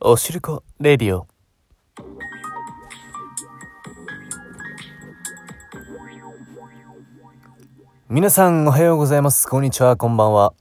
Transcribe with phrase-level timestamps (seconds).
[0.00, 1.26] おしるこレディオ。
[8.08, 9.48] 皆さんおはようございます。
[9.48, 9.96] こんにちは。
[9.96, 10.54] こんばんは。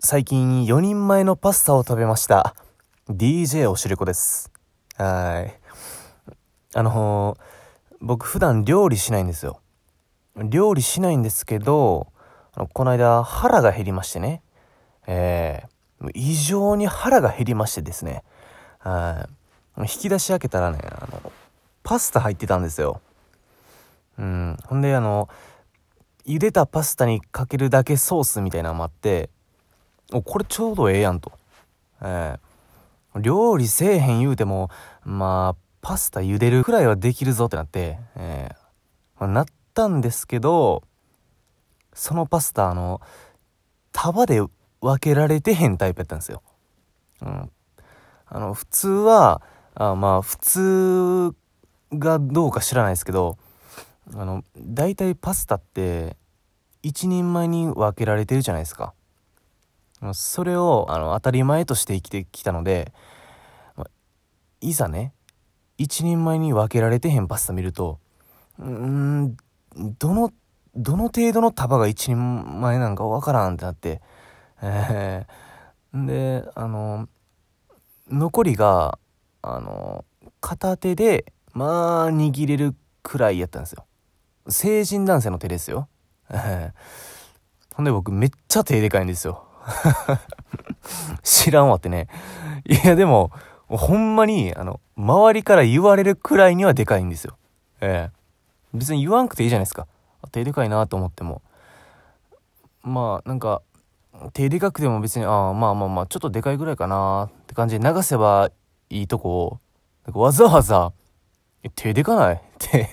[0.00, 2.56] 最近4人前のパスタを食べました。
[3.08, 4.50] DJ おしるこです。
[4.96, 5.60] はい。
[6.74, 9.60] あのー、僕普段料理しないんですよ。
[10.34, 12.08] 料理しないんですけど
[12.52, 14.42] あのこの間腹が減りましてね。
[15.06, 18.24] えー、異常に腹が減りましてですね。
[18.82, 19.28] は
[19.78, 19.80] い。
[19.82, 21.32] 引き出し開けたらね、あの、
[21.82, 23.00] パスタ入ってたんですよ。
[24.18, 24.56] うん。
[24.66, 25.28] ほんで、あの、
[26.26, 29.30] 茹でたパスタにかけるだけソースみたいなのもあって、
[30.12, 31.32] お、これちょうどええやんと。
[32.02, 34.70] えー、料理せえへん言うても、
[35.04, 40.82] まあ、パスタ茹でるくらいはできるぞってなって、えー、まあ、なったんですけど、
[41.94, 43.00] そのパスタ、あの、
[43.92, 44.40] 束で
[44.80, 46.42] 分けられてへんタイプやったんですよ。
[47.22, 47.50] うん。
[48.34, 49.42] あの、普通は、
[49.74, 51.34] あまあ、普通
[51.92, 53.36] がどうか知らないですけど、
[54.14, 56.16] あの、大体パスタって、
[56.82, 58.94] 一人前に分けられてるじゃないですか。
[60.14, 62.94] それを、あの、当たり前として生きてきたので、
[64.62, 65.12] いざね、
[65.76, 67.98] 一人前に分けられてへんパスタ見ると、
[68.58, 69.36] うん、
[69.98, 70.32] どの、
[70.74, 72.16] どの程度の束が一人
[72.62, 74.00] 前なんかわからんってなって、
[74.62, 77.08] えー、で、あの、
[78.10, 78.98] 残りが
[79.42, 80.04] あの
[80.40, 83.86] 片手でまあ握れるくらいやったんですよ。
[84.48, 85.88] 成人男性の手ですよ。
[87.74, 89.44] ほんで僕めっちゃ手でかいんですよ。
[91.22, 92.08] 知らんわってね。
[92.64, 93.30] いやでも
[93.68, 97.36] ほんまにあの周りから言われるくらいにはでかいんですよ。
[97.80, 98.16] ええ。
[98.74, 99.86] 別に言わんくていいじゃないですか。
[100.30, 101.42] 手でかいなと思っても。
[102.82, 103.62] まあなんか
[104.32, 108.50] 手でかくても別に、ああ、まあまあまあ、ちょっとでかいぐらいかなって感じで流せば
[108.90, 109.60] いいとこ
[110.06, 110.92] を、わざわざ、
[111.74, 112.34] 手でかない？
[112.36, 112.90] って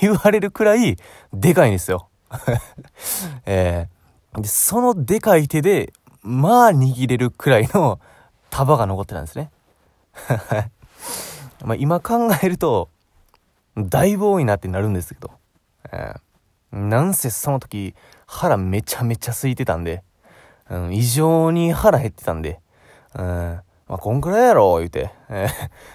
[0.00, 0.96] 言われるくらい
[1.32, 2.08] でかいんですよ。
[3.46, 8.00] えー、で、そのでかい手で、まあ握れるくらいの
[8.50, 9.50] 束が残ってたんですね。
[11.64, 12.90] まあ今考えると、
[13.76, 15.30] だいぶ多いなってなるんですけど、
[15.92, 17.94] えー、なんせその時
[18.26, 20.02] 腹めちゃめちゃ空いてたんで、
[20.76, 22.60] ん、異常に腹減ってたんで、
[23.14, 23.62] うん、ま
[23.96, 25.48] あ、こんくらいやろ、言うて、 え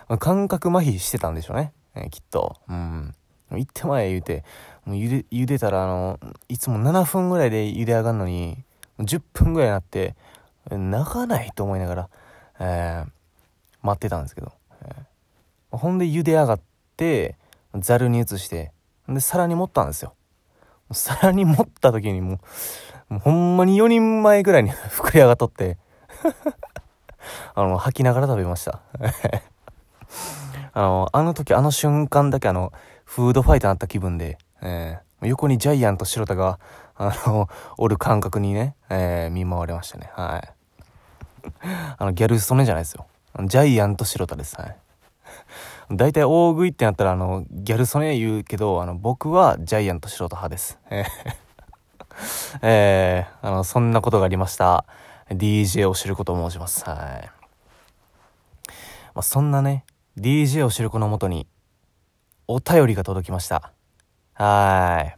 [0.10, 2.58] ー、感覚麻痺してたんでしょうね、えー、きっと。
[2.68, 3.16] うん。
[3.52, 4.44] 行ってまえ、言うて、
[4.86, 6.20] もう茹で、茹でたら、あの、
[6.50, 8.64] いつも7分ぐらいで茹で上がるのに、
[9.00, 10.16] 10分ぐらいになって、
[10.70, 12.10] 長ないと思いながら、
[12.60, 13.10] えー、
[13.82, 16.60] 待ってたんですけど、えー、ほんで茹で上がっ
[16.98, 17.38] て、
[17.76, 18.72] ざるに移して、
[19.08, 20.16] で、皿に盛ったんですよ。
[20.92, 22.40] 皿に盛った時にもう、
[23.10, 25.78] もうほんまに4人前ぐらいに 膨れ上がっとって
[27.56, 28.82] あの、吐きながら食べました
[30.74, 32.72] あの、あの時、あの瞬間だけあの、
[33.06, 36.60] フードファイターになった気分で、えー、横にジャイアント白田が、
[36.98, 40.10] あの、おる感覚にね、えー、見舞われましたね。
[40.14, 40.54] はい。
[41.98, 43.06] あの、ギャル曽根じゃないですよ。
[43.46, 44.60] ジャイアント白田です。
[44.60, 44.76] はい。
[45.92, 50.80] 大体大食いってなったら、あの、ギャル曽根言うけど、あの、僕はジャイアント白田派です。
[50.90, 51.45] えー
[52.62, 54.86] えー、あの、そんなことがありました。
[55.30, 56.84] DJ を知ること申します。
[56.90, 57.32] はい。
[59.14, 59.86] まあ、そんなね、
[60.18, 61.48] DJ を知る子のもとに、
[62.48, 63.72] お便りが届きました。
[64.34, 65.18] はい。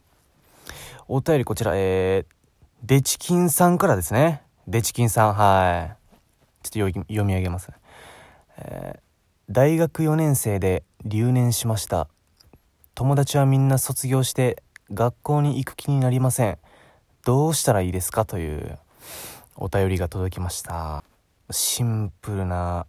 [1.07, 2.35] お便りこちら、えー、
[2.83, 4.43] デチキンさんからですね。
[4.67, 6.69] デチキンさん、はい。
[6.69, 7.71] ちょっと読み上げます、
[8.57, 8.99] えー、
[9.49, 12.09] 大学4年生で留年しました。
[12.93, 16.57] 友達はみんな卒業して学校に行く気になりません。
[17.27, 18.79] どうしたらいいですかという
[19.57, 21.03] お便りが届きました。
[21.51, 22.85] シンプルな、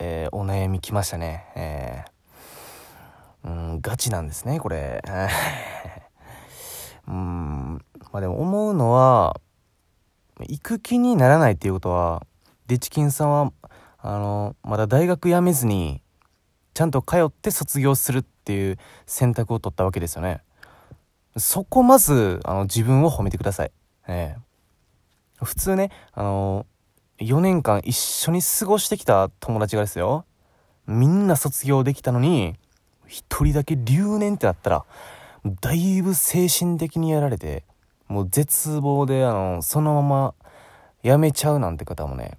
[0.00, 1.44] えー、お悩み来ましたね。
[1.54, 5.02] えー、うんガチなんですねこれ。
[7.06, 9.38] うんまあでも思うのは
[10.40, 12.26] 行く気にならないっていうことは
[12.68, 13.52] デチキンさんは
[13.98, 16.00] あのまだ大学辞めずに
[16.72, 20.42] ちゃんと通って卒業するっていう選択を取ったわけですよね。
[21.36, 23.72] そこまず、あの、自分を褒めてください。
[24.08, 24.52] ええ
[25.44, 26.66] 普通ね、あの
[27.18, 30.24] 4年間一緒に過ごしてきた友達がですよ、
[30.86, 32.54] みんな卒業できたのに、
[33.06, 34.84] 一人だけ留年ってなったら、
[35.60, 37.64] だいぶ精神的にやられて、
[38.08, 40.34] もう絶望で、あの、そのまま
[41.02, 42.38] 辞めちゃうなんて方もね、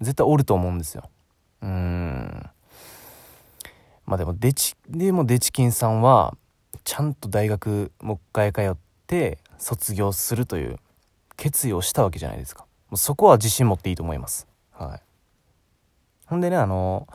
[0.00, 1.04] 絶対おると思うんですよ。
[1.62, 2.50] うーん。
[4.04, 6.36] まあでも、デチ、でもデチキンさんは、
[6.84, 8.76] ちゃんと大学もう一回通っ
[9.06, 10.78] て卒業するという
[11.36, 12.66] 決意をしたわけじゃないですか。
[12.88, 14.46] もうそこは自信持っていいと思います。
[14.72, 15.00] はい。
[16.26, 17.06] ほんでねあの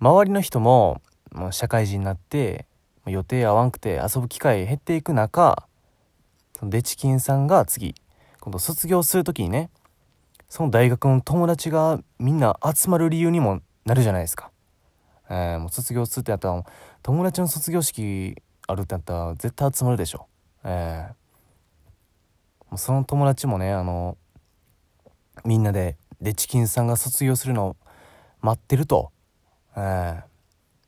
[0.00, 1.00] 周りの人も
[1.32, 2.66] もう社会人になって
[3.06, 5.66] 予定合わんくて遊ぶ機会減っていく中
[6.62, 7.94] デチキンさんが次
[8.40, 9.70] 今度卒業する時にね
[10.48, 14.50] その大学の友達がみんな集まる理由にもなるじゃないですか。
[15.28, 16.64] えー、もう卒業するってなったら
[17.02, 20.26] 友達の卒業式あるってなったら絶対集まるでしょ。
[20.64, 24.16] えー、その友達もねあの
[25.44, 27.76] みんなでデチキンさんが卒業するのを
[28.40, 29.10] 待ってると。
[29.76, 30.14] えー、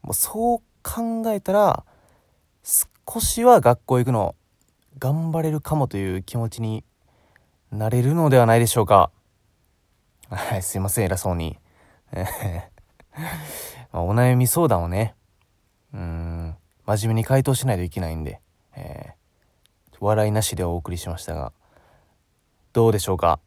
[0.03, 1.85] もうそう考えたら
[2.65, 4.35] 少しは学校行くの
[4.99, 6.85] 頑張れるかもという気持ちに
[7.71, 9.11] なれるのではないでしょうか。
[10.31, 11.59] はい、すいません、偉そうに。
[13.93, 15.15] ま、お悩み相談をね、
[15.93, 16.57] うん、
[16.89, 18.41] 真面目に回答しないといけないんで、
[18.75, 21.53] えー、笑いなしでお送りしましたが、
[22.73, 23.41] どうでしょうか？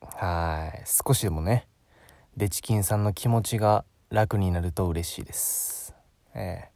[0.00, 1.68] はい、少しでもね、
[2.34, 5.94] デチキンさんの気持ちが楽になると嬉しいです。
[6.32, 6.70] え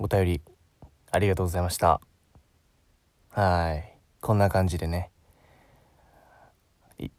[0.00, 0.42] ー、お便り、
[1.12, 2.00] ありがとうございました。
[3.30, 5.12] はい、こんな感じでね、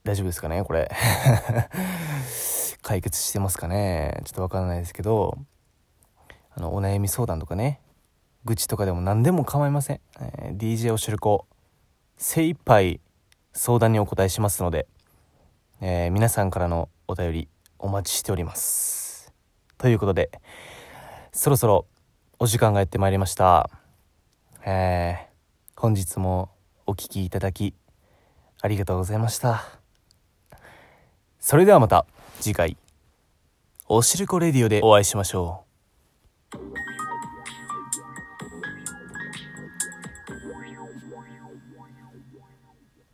[0.03, 0.91] 大丈夫ですかねこれ？
[2.83, 4.19] 解決してますかね？
[4.25, 5.37] ちょっとわからないですけど。
[6.55, 7.79] あのお悩み相談とかね
[8.45, 11.45] 愚痴とかでも何でも構いません、えー、DJ おしるこ
[12.17, 13.00] 精一杯
[13.53, 14.88] 相談にお答えしますので、
[15.81, 17.47] えー、皆さんからのお便り
[17.79, 19.33] お待ちしております
[19.77, 20.31] ということで
[21.31, 21.85] そろそろ
[22.39, 23.69] お時間がやってまいりました
[24.65, 26.49] えー、本日も
[26.85, 27.73] お聴きいただき
[28.61, 29.65] ありがとうございました。
[31.38, 32.06] それではまた
[32.39, 32.77] 次回、
[33.89, 35.72] おしるこレディオでお会いしましょう。
[36.53, 36.82] Thank you.